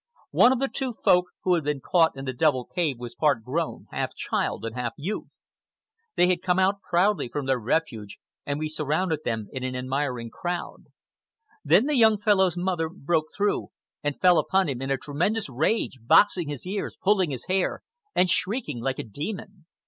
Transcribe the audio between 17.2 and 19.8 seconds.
his hair, and shrieking like a demon.